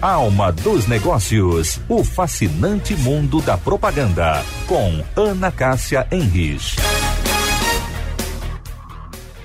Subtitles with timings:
[0.00, 6.76] Alma dos Negócios, o fascinante mundo da propaganda, com Ana Cássia Henrich.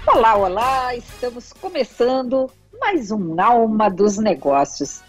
[0.05, 5.02] Olá, olá, estamos começando mais um Alma dos Negócios.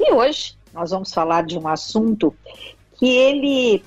[0.00, 2.34] E hoje nós vamos falar de um assunto
[2.94, 3.84] que ele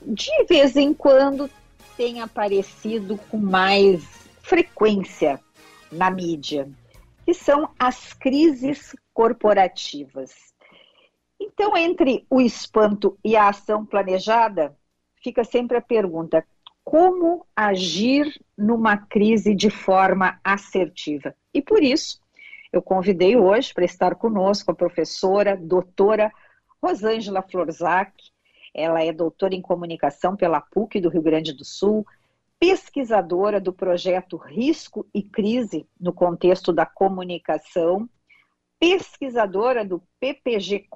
[0.00, 1.50] de vez em quando
[1.94, 4.02] tem aparecido com mais
[4.40, 5.38] frequência
[5.90, 6.70] na mídia,
[7.26, 10.32] que são as crises corporativas.
[11.40, 14.76] Então, entre o espanto e a ação planejada,
[15.22, 16.44] fica sempre a pergunta:
[16.84, 21.34] como agir numa crise de forma assertiva?
[21.52, 22.20] E por isso,
[22.72, 26.32] eu convidei hoje para estar conosco a professora, doutora
[26.82, 28.12] Rosângela Florzac.
[28.74, 32.06] Ela é doutora em comunicação pela PUC do Rio Grande do Sul,
[32.58, 38.08] pesquisadora do projeto Risco e Crise no contexto da comunicação,
[38.82, 40.88] pesquisadora do ppgcom.pucrs,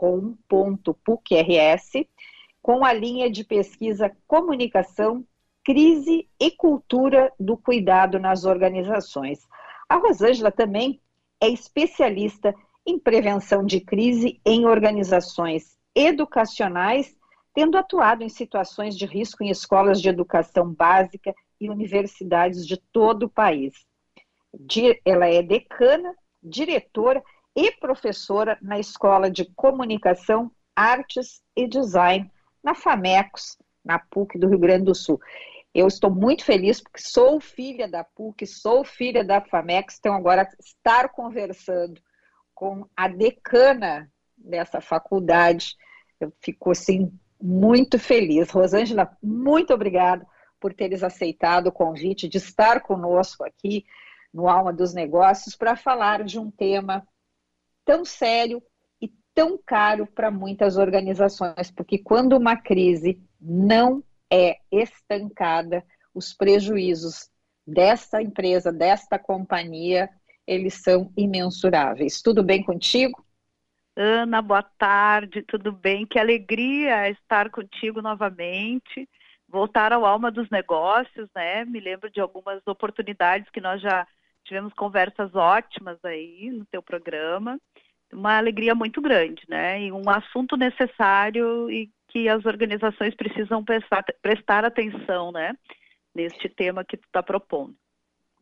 [2.61, 5.25] com a linha de pesquisa Comunicação,
[5.63, 9.47] Crise e Cultura do Cuidado nas Organizações.
[9.89, 11.01] A Rosângela também
[11.41, 12.53] é especialista
[12.85, 17.17] em prevenção de crise em organizações educacionais,
[17.55, 23.27] tendo atuado em situações de risco em escolas de educação básica e universidades de todo
[23.27, 23.87] o país.
[25.05, 27.23] Ela é decana, diretora
[27.57, 32.31] e professora na Escola de Comunicação, Artes e Design,
[32.63, 35.19] na FAMECOS, na PUC do Rio Grande do Sul.
[35.75, 40.47] Eu estou muito feliz porque sou filha da PUC, sou filha da FAMEX, então agora
[40.61, 42.01] estar conversando
[42.55, 45.77] com a decana dessa faculdade,
[46.21, 48.51] eu fico assim muito feliz.
[48.51, 50.27] Rosângela, muito obrigada
[50.61, 53.85] por teres aceitado o convite de estar conosco aqui
[54.33, 57.07] no Alma dos Negócios para falar de um tema
[57.87, 58.63] tão sério
[59.01, 65.83] e tão caro para muitas organizações, porque quando uma crise não é estancada,
[66.13, 67.31] os prejuízos
[67.67, 70.11] desta empresa, desta companhia,
[70.47, 72.21] eles são imensuráveis.
[72.21, 73.25] Tudo bem contigo?
[73.97, 76.07] Ana, boa tarde, tudo bem?
[76.07, 79.09] Que alegria estar contigo novamente.
[79.49, 81.65] Voltar ao alma dos negócios, né?
[81.65, 84.07] Me lembro de algumas oportunidades que nós já
[84.47, 87.61] tivemos conversas ótimas aí no teu programa.
[88.13, 89.83] Uma alegria muito grande, né?
[89.83, 95.55] E um assunto necessário e que as organizações precisam prestar, prestar atenção, né?
[96.15, 97.75] Neste tema que tu está propondo.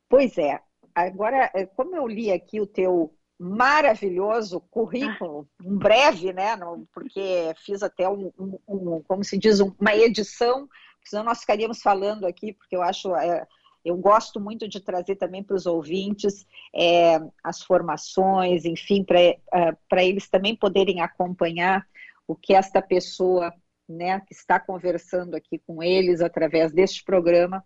[0.08, 0.60] Pois é.
[0.94, 6.56] Agora, é, como eu li aqui o teu maravilhoso currículo, um breve, né?
[6.92, 10.68] Porque fiz até um, um, um como se diz, uma edição,
[11.04, 13.14] senão nós ficaríamos falando aqui, porque eu acho.
[13.16, 13.46] É,
[13.84, 19.36] eu gosto muito de trazer também para os ouvintes é, as formações, enfim, para é,
[19.98, 21.86] eles também poderem acompanhar
[22.26, 23.52] o que esta pessoa
[23.88, 27.62] né, que está conversando aqui com eles através deste programa,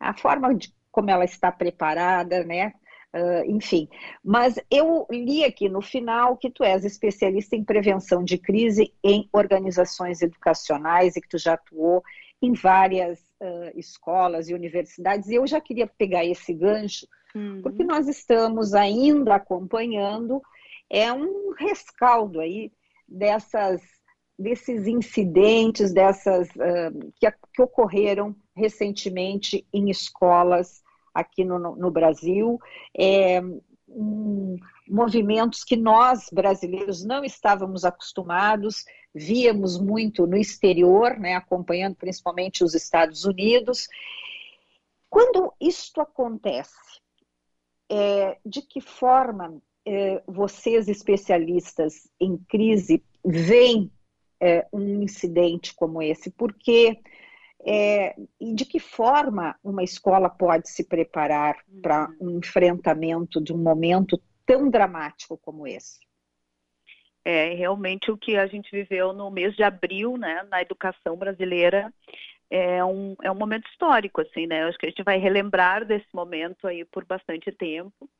[0.00, 2.72] a forma de como ela está preparada, né?
[3.14, 3.90] Uh, enfim,
[4.24, 9.28] mas eu li aqui no final que tu és especialista em prevenção de crise em
[9.34, 12.02] organizações educacionais e que tu já atuou
[12.42, 15.28] em várias uh, escolas e universidades.
[15.28, 17.62] E eu já queria pegar esse gancho, uhum.
[17.62, 20.42] porque nós estamos ainda acompanhando
[20.90, 22.70] é um rescaldo aí
[23.08, 23.80] dessas
[24.38, 30.82] desses incidentes, dessas uh, que, que, ocorreram recentemente em escolas
[31.14, 32.58] aqui no, no Brasil,
[32.98, 33.40] é,
[33.88, 34.56] um,
[34.92, 42.74] movimentos que nós brasileiros não estávamos acostumados, víamos muito no exterior, né, acompanhando principalmente os
[42.74, 43.88] Estados Unidos.
[45.08, 47.00] Quando isto acontece,
[47.90, 53.90] é, de que forma é, vocês, especialistas em crise, veem
[54.40, 56.30] é, um incidente como esse?
[56.30, 56.98] Porque
[57.64, 62.28] é, e de que forma uma escola pode se preparar para uhum.
[62.28, 64.20] um enfrentamento de um momento
[64.52, 66.00] tão dramático como esse?
[67.24, 71.92] É realmente o que a gente viveu no mês de abril, né, na educação brasileira,
[72.50, 74.64] é um, é um momento histórico, assim, né?
[74.64, 78.10] Acho que a gente vai relembrar desse momento aí por bastante tempo.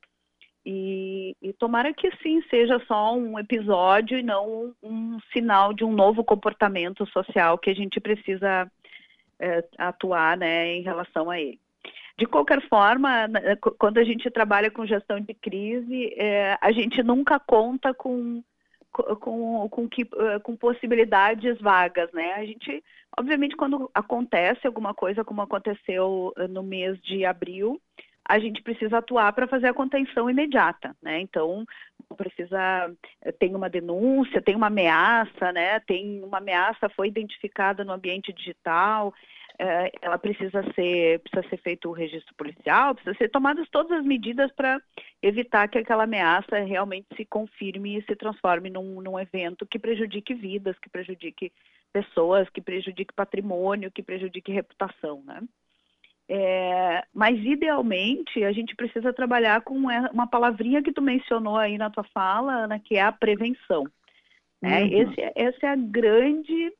[0.64, 5.84] E, e, tomara que sim seja só um episódio e não um, um sinal de
[5.84, 8.70] um novo comportamento social que a gente precisa
[9.40, 11.60] é, atuar né, em relação a ele.
[12.18, 17.02] De qualquer forma, né, quando a gente trabalha com gestão de crise, é, a gente
[17.02, 18.42] nunca conta com,
[18.92, 22.34] com, com, que, é, com possibilidades vagas, né?
[22.34, 22.84] A gente,
[23.18, 27.80] obviamente, quando acontece alguma coisa como aconteceu no mês de abril,
[28.24, 31.20] a gente precisa atuar para fazer a contenção imediata, né?
[31.20, 31.64] Então,
[32.16, 32.92] precisa
[33.38, 35.80] tem uma denúncia, tem uma ameaça, né?
[35.80, 39.12] Tem uma ameaça foi identificada no ambiente digital,
[39.58, 44.04] é, ela precisa ser precisa ser feito o registro policial, precisa ser tomadas todas as
[44.04, 44.80] medidas para
[45.22, 50.34] evitar que aquela ameaça realmente se confirme e se transforme num, num evento que prejudique
[50.34, 51.52] vidas, que prejudique
[51.92, 55.40] pessoas, que prejudique patrimônio, que prejudique reputação, né?
[56.28, 61.90] É, mas idealmente a gente precisa trabalhar com uma palavrinha que tu mencionou aí na
[61.90, 63.84] tua fala, Ana, que é a prevenção.
[64.62, 64.82] Né?
[64.82, 65.02] Uhum.
[65.02, 66.72] Esse, é, essa é a grande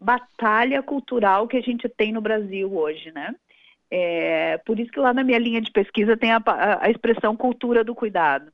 [0.00, 3.34] batalha cultural que a gente tem no Brasil hoje, né?
[3.90, 6.40] É, por isso que lá na minha linha de pesquisa tem a,
[6.80, 8.52] a, expressão cultura do cuidado,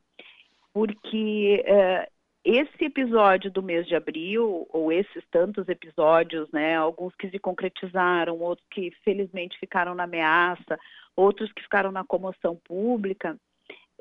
[0.73, 2.09] porque é,
[2.43, 8.39] esse episódio do mês de abril, ou esses tantos episódios, né, alguns que se concretizaram,
[8.39, 10.79] outros que felizmente ficaram na ameaça,
[11.15, 13.37] outros que ficaram na comoção pública,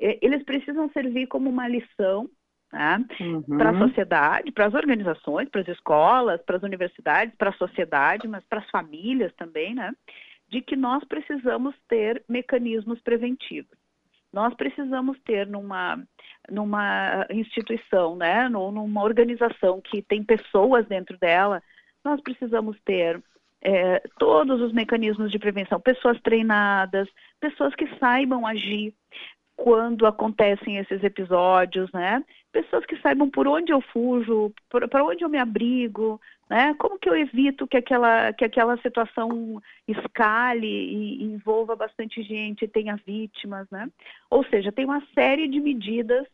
[0.00, 2.30] é, eles precisam servir como uma lição
[2.72, 3.04] né?
[3.20, 3.42] Uhum.
[3.56, 8.26] Para a sociedade, para as organizações, para as escolas, para as universidades, para a sociedade,
[8.28, 9.92] mas para as famílias também, né?
[10.48, 13.76] De que nós precisamos ter mecanismos preventivos.
[14.32, 15.98] Nós precisamos ter numa,
[16.50, 18.48] numa instituição, né?
[18.48, 21.62] numa organização que tem pessoas dentro dela,
[22.04, 23.22] nós precisamos ter
[23.62, 27.08] é, todos os mecanismos de prevenção, pessoas treinadas,
[27.40, 28.94] pessoas que saibam agir,
[29.56, 32.22] quando acontecem esses episódios, né?
[32.56, 36.18] Pessoas que saibam por onde eu fujo, para onde eu me abrigo,
[36.48, 36.72] né?
[36.78, 42.66] Como que eu evito que aquela, que aquela situação escale e, e envolva bastante gente,
[42.66, 43.90] tenha vítimas, né?
[44.30, 46.26] Ou seja, tem uma série de medidas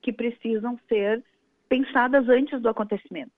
[0.00, 1.24] que precisam ser
[1.68, 3.32] pensadas antes do acontecimento.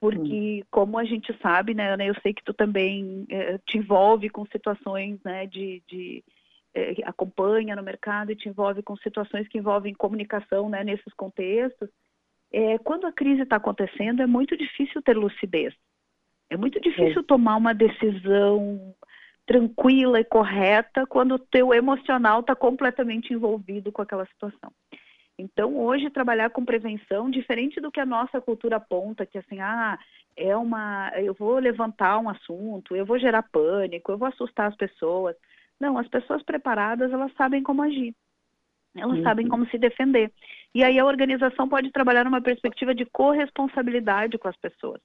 [0.00, 0.66] Porque, hum.
[0.72, 4.44] como a gente sabe, né, Ana, eu sei que tu também eh, te envolve com
[4.46, 6.24] situações né, de, de
[6.74, 11.88] é, acompanha no mercado e te envolve com situações que envolvem comunicação né, nesses contextos,
[12.52, 15.74] é, quando a crise está acontecendo, é muito difícil ter lucidez.
[16.50, 17.24] É muito difícil é.
[17.24, 18.94] tomar uma decisão
[19.46, 24.70] tranquila e correta quando o teu emocional está completamente envolvido com aquela situação.
[25.38, 29.98] Então, hoje, trabalhar com prevenção, diferente do que a nossa cultura aponta, que assim, ah,
[30.36, 31.10] é uma.
[31.16, 35.34] Eu vou levantar um assunto, eu vou gerar pânico, eu vou assustar as pessoas.
[35.80, 38.14] Não, as pessoas preparadas, elas sabem como agir.
[38.94, 39.22] Elas uhum.
[39.22, 40.30] sabem como se defender.
[40.74, 45.00] E aí a organização pode trabalhar numa perspectiva de corresponsabilidade com as pessoas.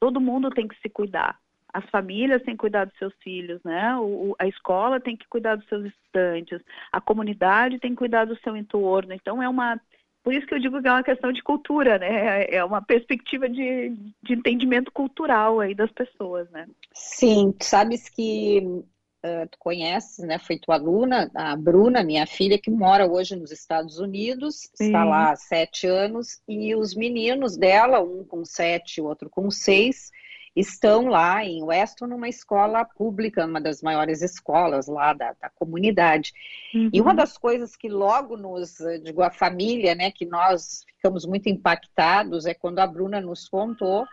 [0.00, 1.38] Todo mundo tem que se cuidar.
[1.72, 3.96] As famílias têm que cuidar dos seus filhos, né?
[3.98, 6.60] O, a escola tem que cuidar dos seus estudantes.
[6.90, 9.12] A comunidade tem que cuidar do seu entorno.
[9.12, 9.78] Então é uma
[10.26, 12.46] por isso que eu digo que é uma questão de cultura, né?
[12.50, 16.66] É uma perspectiva de, de entendimento cultural aí das pessoas, né?
[16.92, 18.82] Sim, sabes que
[19.26, 20.38] uh, tu conheces, né?
[20.38, 24.86] Foi tua aluna, a Bruna, minha filha, que mora hoje nos Estados Unidos, Sim.
[24.86, 29.50] está lá há sete anos, e os meninos dela, um com sete, o outro com
[29.50, 30.10] seis,
[30.54, 36.32] estão lá em Weston, numa escola pública, uma das maiores escolas lá da, da comunidade.
[36.74, 36.90] Uhum.
[36.92, 41.48] E uma das coisas que logo nos, digo, a família, né, que nós ficamos muito
[41.48, 44.06] impactados é quando a Bruna nos contou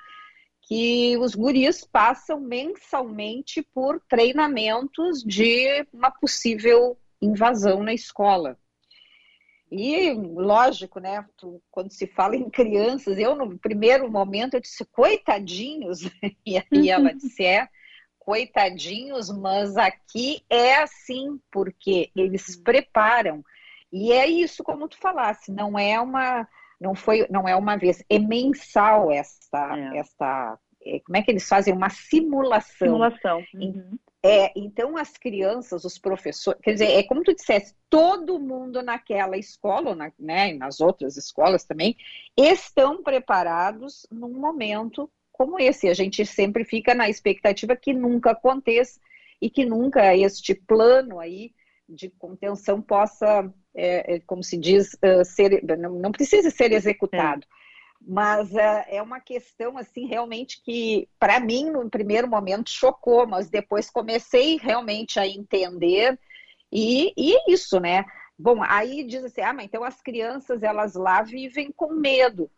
[0.68, 8.58] que os guris passam mensalmente por treinamentos de uma possível invasão na escola.
[9.72, 14.86] E, lógico, né, tu, quando se fala em crianças, eu no primeiro momento eu disse,
[14.86, 16.02] coitadinhos,
[16.46, 17.18] e aí ela uhum.
[17.18, 17.68] disse, é,
[18.20, 22.64] coitadinhos, mas aqui é assim, porque eles uhum.
[22.64, 23.44] preparam.
[23.92, 26.48] E é isso, como tu falasse, não é uma
[26.84, 29.98] não foi, não é uma vez, é mensal esta, é.
[30.00, 32.88] esta, é, como é que eles fazem uma simulação?
[32.88, 33.44] Simulação.
[33.56, 33.98] Uhum.
[34.22, 39.38] É, então as crianças, os professores, quer dizer, é como tu disseste, todo mundo naquela
[39.38, 41.96] escola, na, né, nas outras escolas também,
[42.38, 45.88] estão preparados num momento como esse.
[45.88, 49.00] A gente sempre fica na expectativa que nunca aconteça
[49.42, 51.52] e que nunca este plano aí
[51.88, 57.44] de contenção possa, é, é como se diz, uh, ser, não, não precisa ser executado.
[57.44, 57.64] É.
[58.06, 63.50] Mas uh, é uma questão, assim, realmente que, para mim, no primeiro momento, chocou, mas
[63.50, 66.20] depois comecei realmente a entender.
[66.72, 68.06] E, e é isso, né?
[68.38, 72.50] Bom, aí diz assim, ah, mas então as crianças, elas lá vivem com medo.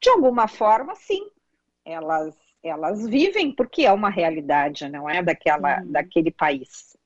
[0.00, 1.28] De alguma forma, sim,
[1.84, 5.92] elas, elas vivem porque é uma realidade, não é daquela, uhum.
[5.92, 6.97] daquele país.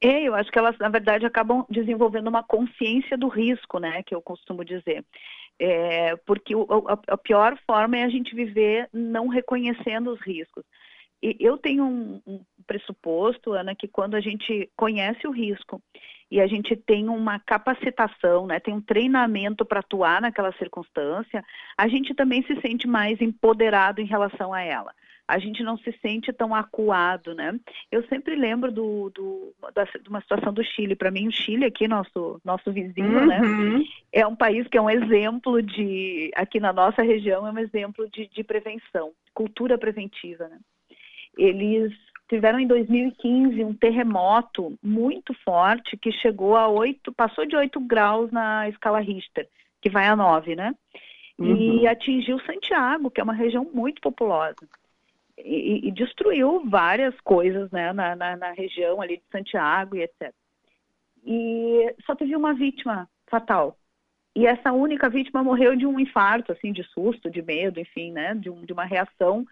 [0.00, 4.14] É, eu acho que elas, na verdade, acabam desenvolvendo uma consciência do risco, né, que
[4.14, 5.04] eu costumo dizer.
[5.58, 10.64] É, porque o, a, a, pior forma é a gente viver não reconhecendo os riscos.
[11.22, 15.80] eu tenho um, um pressuposto, Ana, que quando a gente conhece o risco
[16.30, 21.42] e a gente tem uma capacitação, né, tem um treinamento para atuar naquela circunstância,
[21.78, 24.92] a gente também se sente mais empoderado em relação a ela.
[25.28, 27.58] A gente não se sente tão acuado, né?
[27.90, 30.94] Eu sempre lembro do, do da, de uma situação do Chile.
[30.94, 33.78] Para mim, o Chile aqui, nosso nosso vizinho, né, uhum.
[33.78, 37.58] né, é um país que é um exemplo de aqui na nossa região é um
[37.58, 40.58] exemplo de, de prevenção, cultura preventiva, né?
[41.36, 41.92] Eles
[42.28, 48.30] tiveram em 2015 um terremoto muito forte que chegou a 8, passou de 8 graus
[48.30, 49.48] na escala Richter,
[49.80, 50.74] que vai a 9, né?
[51.38, 51.80] Uhum.
[51.80, 54.66] E atingiu Santiago, que é uma região muito populosa.
[55.38, 60.32] E, e destruiu várias coisas né, na, na, na, região ali de Santiago e etc.
[61.24, 63.76] E só teve uma vítima fatal.
[64.34, 68.34] E essa única vítima morreu de um infarto, assim, de susto, de medo, enfim, né,
[68.34, 69.46] de, um, de uma reação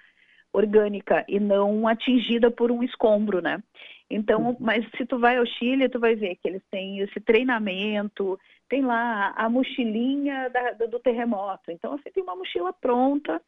[0.52, 3.62] orgânica e não atingida por um escombro, né?
[4.08, 4.56] Então, uhum.
[4.60, 8.38] mas se tu vai ao Chile, tu vai ver que eles têm esse treinamento,
[8.68, 11.70] tem lá a mochilinha da, do terremoto.
[11.70, 13.40] Então, assim, tem uma mochila pronta,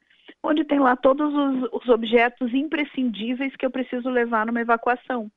[0.42, 5.30] onde tem lá todos os, os objetos imprescindíveis que eu preciso levar numa evacuação.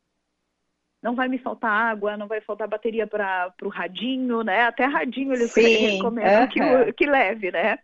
[1.02, 4.64] Não vai me faltar água, não vai faltar bateria para o radinho, né?
[4.64, 7.80] Até radinho eles Sim, recomendam que, que leve, né?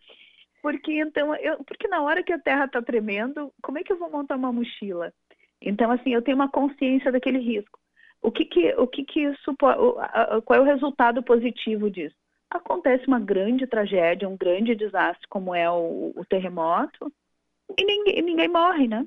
[0.61, 3.99] Porque então, eu, porque na hora que a terra está tremendo, como é que eu
[3.99, 5.13] vou montar uma mochila?
[5.61, 7.79] Então, assim, eu tenho uma consciência daquele risco.
[8.21, 12.15] O que que, o que, que isso, qual é o resultado positivo disso?
[12.49, 17.11] Acontece uma grande tragédia, um grande desastre, como é o, o terremoto,
[17.77, 19.05] e ninguém, ninguém morre, né?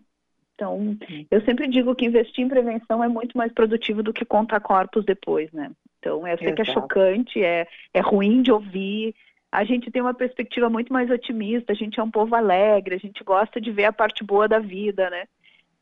[0.55, 0.97] Então,
[1.31, 5.05] eu sempre digo que investir em prevenção é muito mais produtivo do que contar corpos
[5.05, 5.71] depois, né?
[6.01, 6.55] Então, eu sei Exato.
[6.57, 9.15] que é chocante, é, é ruim de ouvir,
[9.51, 12.99] a gente tem uma perspectiva muito mais otimista, a gente é um povo alegre, a
[12.99, 15.27] gente gosta de ver a parte boa da vida, né?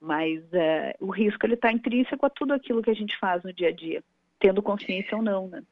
[0.01, 3.53] Mas é, o risco ele está intrínseco a tudo aquilo que a gente faz no
[3.53, 4.05] dia a dia,
[4.39, 5.63] tendo consciência ou não, né?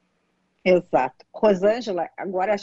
[0.64, 1.26] Exato.
[1.32, 2.56] Rosângela, agora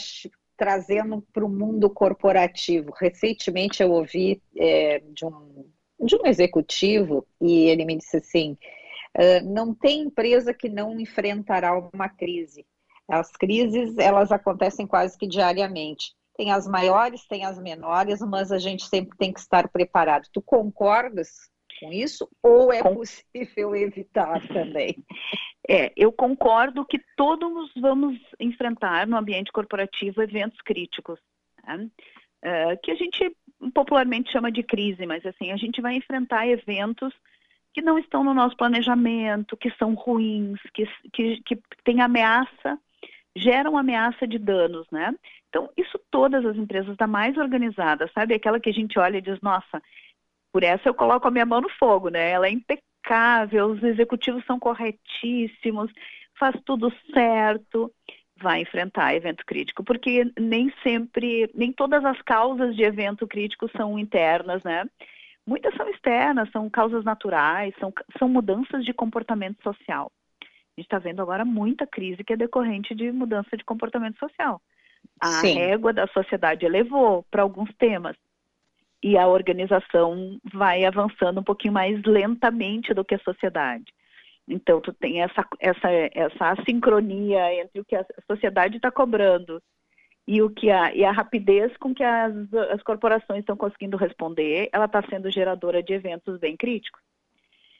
[0.62, 2.94] trazendo para o mundo corporativo.
[3.00, 5.66] Recentemente eu ouvi é, de, um,
[6.00, 8.58] de um executivo e ele me disse assim:
[9.18, 12.64] uh, não tem empresa que não enfrentará uma crise.
[13.08, 16.14] As crises, elas acontecem quase que diariamente.
[16.38, 20.28] Tem as maiores, tem as menores, mas a gente sempre tem que estar preparado.
[20.32, 21.50] Tu concordas
[21.82, 25.04] com isso ou é possível evitar também?
[25.68, 31.20] É, eu concordo que todos vamos enfrentar no ambiente corporativo eventos críticos,
[31.66, 31.90] né?
[32.42, 33.36] é, que a gente
[33.74, 37.14] popularmente chama de crise, mas assim, a gente vai enfrentar eventos
[37.74, 42.78] que não estão no nosso planejamento, que são ruins, que, que, que têm ameaça
[43.36, 45.14] geram ameaça de danos, né?
[45.50, 48.34] Então, isso todas as empresas da mais organizada, sabe?
[48.34, 49.82] Aquela que a gente olha e diz, nossa,
[50.52, 52.32] por essa eu coloco a minha mão no fogo, né?
[52.32, 55.92] Ela é impecável, os executivos são corretíssimos,
[56.38, 57.92] faz tudo certo,
[58.42, 63.98] vai enfrentar evento crítico, porque nem sempre, nem todas as causas de evento crítico são
[63.98, 64.86] internas, né?
[65.46, 70.12] Muitas são externas, são causas naturais, são, são mudanças de comportamento social.
[70.42, 70.46] A
[70.82, 74.62] gente está vendo agora muita crise que é decorrente de mudança de comportamento social.
[75.20, 75.56] A Sim.
[75.56, 78.16] régua da sociedade elevou para alguns temas
[79.04, 83.86] e a organização vai avançando um pouquinho mais lentamente do que a sociedade.
[84.48, 89.62] Então, tu tem essa, essa, essa assincronia entre o que a sociedade está cobrando
[90.28, 92.34] e, o que a, e a rapidez com que as,
[92.72, 97.02] as corporações estão conseguindo responder, ela está sendo geradora de eventos bem críticos.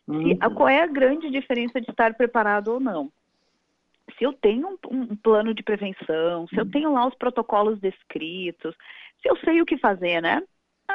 [0.08, 0.38] Uhum.
[0.56, 3.12] qual é a grande diferença de estar preparado ou não?
[4.18, 6.72] Se eu tenho um, um plano de prevenção, se eu uhum.
[6.72, 8.76] tenho lá os protocolos descritos,
[9.22, 10.42] se eu sei o que fazer, né?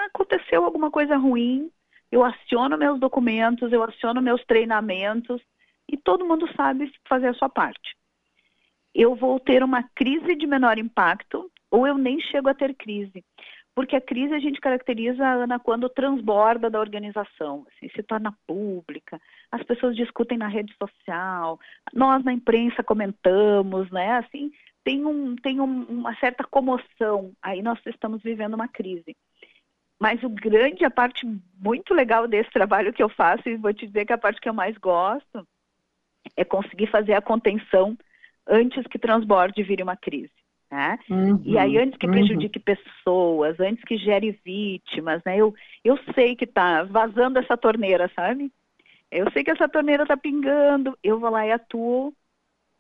[0.05, 1.71] Aconteceu alguma coisa ruim,
[2.11, 5.41] eu aciono meus documentos, eu aciono meus treinamentos
[5.91, 7.97] e todo mundo sabe fazer a sua parte.
[8.95, 13.25] Eu vou ter uma crise de menor impacto ou eu nem chego a ter crise
[13.77, 19.21] porque a crise a gente caracteriza, Ana, quando transborda da organização, assim, se torna pública,
[19.53, 21.61] as pessoas discutem na rede social,
[21.93, 24.13] nós na imprensa comentamos, né?
[24.13, 24.51] Assim,
[24.83, 29.15] tem, um, tem um, uma certa comoção, aí nós estamos vivendo uma crise.
[29.99, 31.27] Mas o grande, a parte
[31.59, 34.49] muito legal desse trabalho que eu faço, e vou te dizer que a parte que
[34.49, 35.47] eu mais gosto,
[36.37, 37.97] é conseguir fazer a contenção
[38.47, 40.33] antes que transborde e vire uma crise.
[40.71, 40.99] Né?
[41.09, 42.65] Uhum, e aí, antes que prejudique uhum.
[42.65, 45.37] pessoas, antes que gere vítimas, né?
[45.37, 48.53] Eu, eu sei que está vazando essa torneira, sabe?
[49.11, 52.13] Eu sei que essa torneira está pingando, eu vou lá e atuo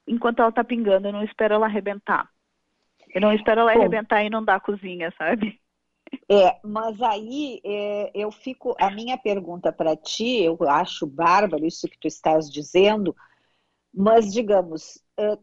[0.06, 2.28] enquanto ela está pingando, eu não espero ela arrebentar.
[3.14, 5.58] Eu não espero ela Bom, arrebentar e não dar a cozinha, sabe?
[6.28, 8.74] É, mas aí é, eu fico.
[8.78, 13.14] A minha pergunta para ti, eu acho bárbaro isso que tu estás dizendo,
[13.92, 15.38] mas digamos, uh,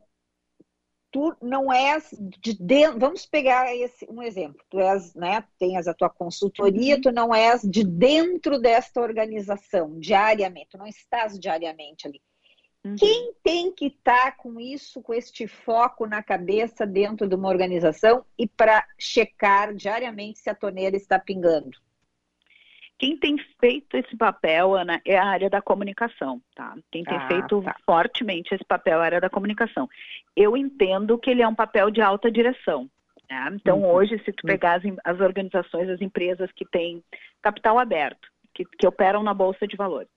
[1.12, 3.00] tu não és de dentro.
[3.00, 4.62] Vamos pegar esse, um exemplo.
[4.70, 5.46] Tu és, né?
[5.58, 7.01] Tens a tua consultoria, uhum.
[7.01, 12.22] tu não és de dentro desta organização diariamente, tu não estás diariamente ali.
[12.86, 12.96] Uhum.
[12.98, 17.48] Quem tem que estar tá com isso, com este foco na cabeça dentro de uma
[17.48, 21.72] organização e para checar diariamente se a torneira está pingando?
[23.00, 26.74] Quem tem feito esse papel, Ana, é a área da comunicação, tá?
[26.92, 27.75] Quem tem ah, feito tá.
[27.86, 29.90] fortemente esse papel é a área da comunicação.
[30.36, 32.90] Eu entendo que ele é um papel de alta direção.
[33.30, 33.50] Né?
[33.56, 33.92] Então, uhum.
[33.92, 37.04] hoje, se tu pegar as, as, organizações, as empresas que têm
[37.42, 40.12] capital aberto, que, que operam na Bolsa de Valores,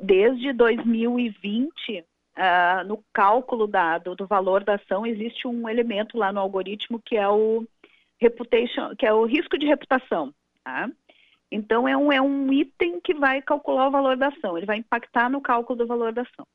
[0.00, 2.04] desde 2020, uh,
[2.36, 7.16] ah, no cálculo dado do valor da ação, existe um elemento lá no algoritmo que
[7.16, 7.66] é o
[8.18, 10.32] reputation, que é o risco de reputação.
[10.64, 10.90] Tá?
[11.50, 14.78] Então, é um, é um item que vai calcular o valor da ação, ele vai
[14.78, 16.46] impactar no cálculo do valor da ação.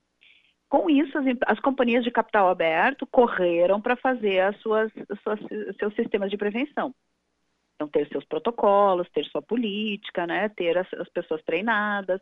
[0.67, 5.39] Com isso, as, as companhias de capital aberto correram para fazer as suas, as suas,
[5.77, 6.93] seus sistemas de prevenção.
[7.75, 12.21] Então, ter seus protocolos, ter sua política, né, ter as, as pessoas treinadas,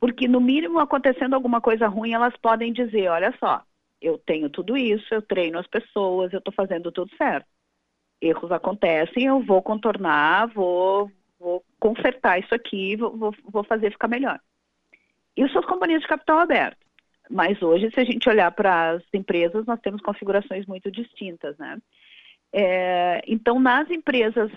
[0.00, 3.62] porque, no mínimo, acontecendo alguma coisa ruim, elas podem dizer: olha só,
[4.00, 7.46] eu tenho tudo isso, eu treino as pessoas, eu estou fazendo tudo certo.
[8.20, 14.40] Erros acontecem, eu vou contornar, vou, vou consertar isso aqui, vou, vou fazer ficar melhor.
[15.36, 16.78] Isso as companhias de capital aberto.
[17.30, 21.78] Mas hoje, se a gente olhar para as empresas, nós temos configurações muito distintas, né?
[22.52, 24.50] É, então, nas empresas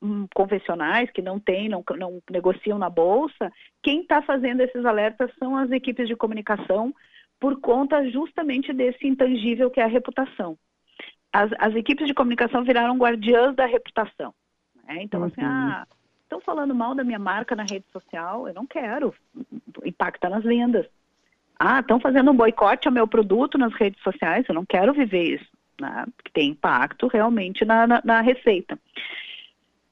[0.00, 3.52] hum, convencionais, que não têm, não, não negociam na bolsa,
[3.82, 6.94] quem está fazendo esses alertas são as equipes de comunicação,
[7.38, 10.56] por conta justamente desse intangível que é a reputação.
[11.30, 14.34] As, as equipes de comunicação viraram guardiãs da reputação.
[14.86, 15.02] Né?
[15.02, 15.46] Então, assim, uhum.
[15.46, 15.86] assim, ah,
[16.22, 19.14] estão falando mal da minha marca na rede social, eu não quero,
[19.84, 20.86] impacta nas vendas.
[21.58, 25.34] Ah, estão fazendo um boicote ao meu produto nas redes sociais, eu não quero viver
[25.34, 26.04] isso, né?
[26.24, 28.78] que tem impacto realmente na, na, na receita.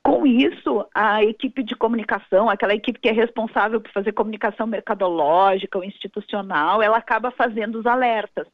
[0.03, 5.79] Com isso, a equipe de comunicação, aquela equipe que é responsável por fazer comunicação mercadológica
[5.79, 8.47] ou institucional, ela acaba fazendo os alertas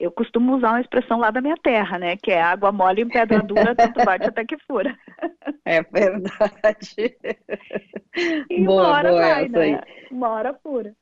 [0.00, 2.16] eu costumo usar uma expressão lá da minha terra, né?
[2.16, 4.96] Que é água mole em pedra dura, tanto bate até que fura.
[5.62, 7.16] É verdade.
[8.48, 9.80] E boa, uma hora boa vai, né?
[10.10, 10.92] Uma hora fura.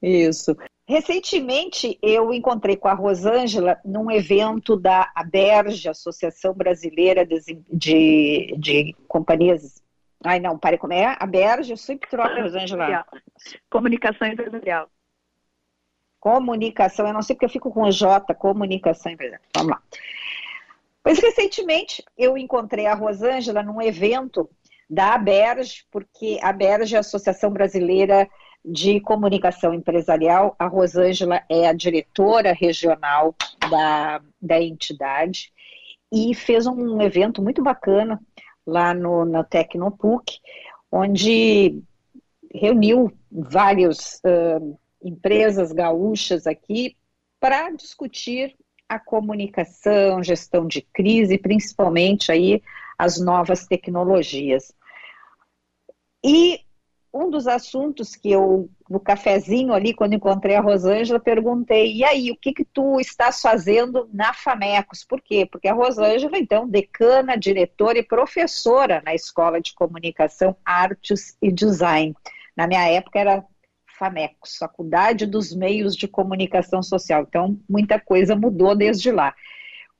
[0.00, 0.56] Isso.
[0.86, 7.40] Recentemente, eu encontrei com a Rosângela num evento da ABERJ, Associação Brasileira de,
[7.72, 9.82] de, de Companhias.
[10.22, 11.06] Ai, não, pare como é?
[11.06, 13.06] A ABERJ, eu sempre troco, Rosângela.
[13.70, 14.88] Comunicação Empresarial.
[16.24, 19.42] Comunicação, eu não sei porque eu fico com o J, comunicação empresarial.
[19.54, 19.82] Vamos lá.
[21.02, 24.48] Pois recentemente eu encontrei a Rosângela num evento
[24.88, 28.26] da ABERJ, porque a ABERJ é a Associação Brasileira
[28.64, 30.56] de Comunicação Empresarial.
[30.58, 33.34] A Rosângela é a diretora regional
[33.70, 35.52] da, da entidade
[36.12, 38.20] e fez um evento muito bacana
[38.66, 40.38] lá no, no Tecnopuc,
[40.90, 41.82] onde
[42.52, 46.96] reuniu vários uh, empresas gaúchas aqui
[47.40, 48.56] para discutir
[48.88, 52.62] a comunicação, gestão de crise, principalmente aí
[52.96, 54.72] as novas tecnologias.
[56.24, 56.60] E
[57.14, 62.32] um dos assuntos que eu, no cafezinho ali, quando encontrei a Rosângela, perguntei, e aí,
[62.32, 65.04] o que que tu estás fazendo na FAMECOS?
[65.04, 65.46] Por quê?
[65.46, 72.16] Porque a Rosângela, então, decana, diretora e professora na Escola de Comunicação, Artes e Design.
[72.56, 73.44] Na minha época era
[73.96, 77.22] FAMECOS, Faculdade dos Meios de Comunicação Social.
[77.28, 79.32] Então, muita coisa mudou desde lá.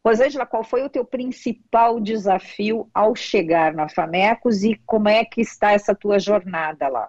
[0.05, 5.41] Rosângela, qual foi o teu principal desafio ao chegar na FAMECOS e como é que
[5.41, 7.09] está essa tua jornada lá?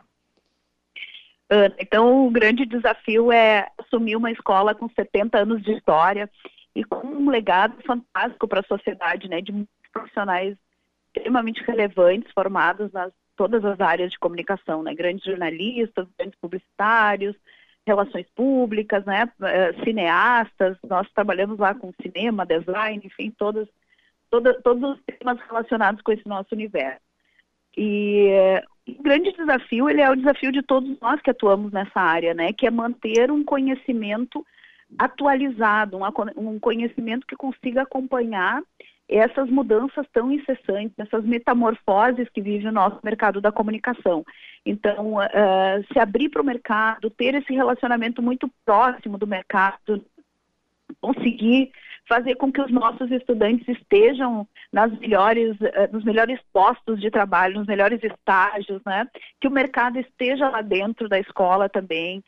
[1.50, 6.30] Ana, então o grande desafio é assumir uma escola com 70 anos de história
[6.74, 10.58] e com um legado fantástico para a sociedade, né, de profissionais
[11.16, 14.94] extremamente relevantes, formados nas todas as áreas de comunicação, né?
[14.94, 17.36] Grandes jornalistas, grandes publicitários,
[17.86, 19.30] relações públicas, né?
[19.44, 23.68] Eh, cineastas, nós trabalhamos lá com cinema, design, enfim, todos,
[24.30, 27.02] todos os temas relacionados com esse nosso universo.
[27.78, 28.30] E
[28.88, 32.54] o grande desafio, ele é o desafio de todos nós que atuamos nessa área, né?
[32.54, 34.46] Que é manter um conhecimento
[34.98, 38.62] atualizado, um, um conhecimento que consiga acompanhar
[39.08, 44.26] essas mudanças tão incessantes, essas metamorfoses que vive o nosso mercado da comunicação.
[44.66, 50.04] Então, uh, se abrir para o mercado, ter esse relacionamento muito próximo do mercado,
[51.00, 51.72] conseguir
[52.08, 57.58] fazer com que os nossos estudantes estejam nas melhores, eh, nos melhores postos de trabalho,
[57.58, 59.08] nos melhores estágios, né?
[59.42, 62.24] Que o mercado esteja lá dentro da escola também.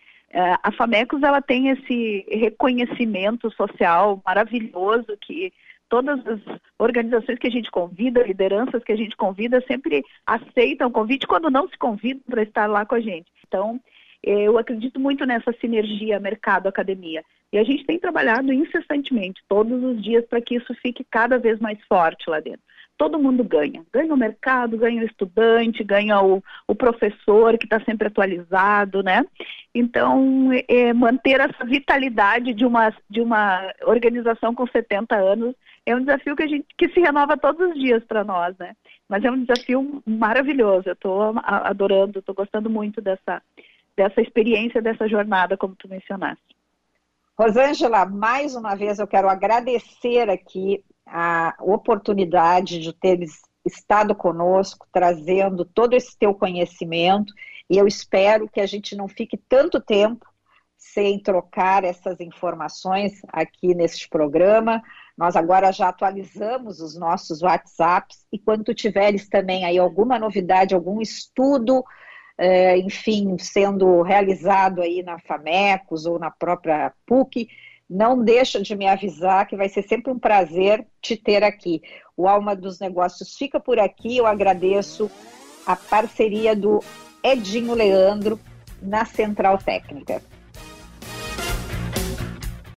[0.64, 5.54] A Famecos ela tem esse reconhecimento social maravilhoso que
[5.90, 6.40] todas as
[6.78, 11.50] organizações que a gente convida, lideranças que a gente convida, sempre aceitam o convite quando
[11.50, 13.32] não se convidam para estar lá com a gente.
[13.48, 13.80] Então,
[14.24, 17.24] eu acredito muito nessa sinergia mercado-academia.
[17.52, 21.60] E a gente tem trabalhado incessantemente, todos os dias, para que isso fique cada vez
[21.60, 22.62] mais forte lá dentro.
[22.98, 23.86] Todo mundo ganha.
[23.94, 29.24] Ganha o mercado, ganha o estudante, ganha o, o professor que está sempre atualizado, né?
[29.74, 35.56] Então, é, manter essa vitalidade de uma, de uma organização com 70 anos
[35.88, 38.76] é um desafio que, a gente, que se renova todos os dias para nós, né?
[39.08, 40.90] Mas é um desafio maravilhoso.
[40.90, 43.42] Eu estou adorando, estou gostando muito dessa,
[43.96, 46.44] dessa experiência, dessa jornada, como tu mencionaste.
[47.40, 55.64] Rosângela, mais uma vez eu quero agradecer aqui a oportunidade de teres estado conosco, trazendo
[55.64, 57.34] todo esse teu conhecimento,
[57.70, 60.26] e eu espero que a gente não fique tanto tempo
[60.76, 64.82] sem trocar essas informações aqui neste programa.
[65.18, 71.02] Nós agora já atualizamos os nossos WhatsApps, e quando tiveres também aí alguma novidade, algum
[71.02, 71.84] estudo
[72.38, 77.50] é, enfim, sendo realizado aí na FAMECOS ou na própria PUC,
[77.90, 81.82] não deixa de me avisar que vai ser sempre um prazer te ter aqui.
[82.16, 84.18] O Alma dos Negócios fica por aqui.
[84.18, 85.10] Eu agradeço
[85.66, 86.84] a parceria do
[87.24, 88.40] Edinho Leandro
[88.82, 90.22] na Central Técnica.